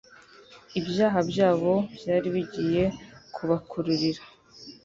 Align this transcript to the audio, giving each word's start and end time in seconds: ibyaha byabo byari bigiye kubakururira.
ibyaha 0.79 1.19
byabo 1.29 1.73
byari 1.97 2.27
bigiye 2.35 2.83
kubakururira. 3.35 4.21